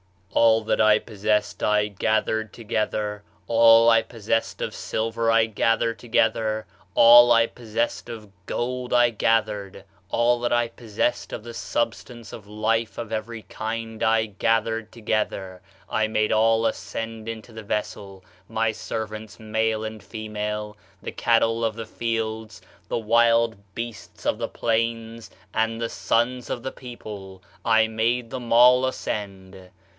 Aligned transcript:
]"'All 0.41 0.63
that 0.63 0.81
I 0.81 0.97
possessed 0.97 1.61
I 1.61 1.87
gathered 1.87 2.53
together; 2.53 3.21
all 3.47 3.87
I 3.89 4.01
possessed 4.01 4.59
of 4.59 4.73
silver 4.73 5.29
I 5.29 5.45
gathered 5.45 5.99
together; 5.99 6.65
all 6.95 7.27
that 7.29 7.33
I 7.35 7.47
possessed 7.47 8.09
of 8.09 8.31
gold 8.47 8.93
I 8.93 9.11
gathered 9.11 9.83
all 10.09 10.39
that 10.39 10.53
I 10.53 10.69
possessed 10.69 11.31
of 11.33 11.43
the 11.43 11.53
substance 11.53 12.33
of 12.33 12.47
life 12.47 12.97
of 12.97 13.11
every 13.11 13.43
kind 13.43 14.01
I 14.01 14.25
gathered 14.25 14.91
together. 14.91 15.61
I 15.87 16.07
made 16.07 16.31
all 16.31 16.65
ascend 16.65 17.27
into 17.29 17.51
the 17.53 17.61
vessel; 17.61 18.23
my 18.47 18.71
servants, 18.71 19.39
male 19.39 19.83
and 19.83 20.01
female, 20.01 20.77
the 21.03 21.11
cattle 21.11 21.63
of 21.63 21.75
the 21.75 21.85
fields, 21.85 22.59
the 22.87 22.97
wild 22.97 23.55
beasts 23.75 24.25
of 24.25 24.39
the 24.39 24.47
plains, 24.47 25.29
and 25.53 25.79
the 25.79 25.89
sons 25.89 26.49
of 26.49 26.63
the 26.63 26.71
people, 26.71 27.43
I 27.63 27.87
made 27.87 28.31
them 28.31 28.51
all 28.51 28.85
ascend. 28.87 29.59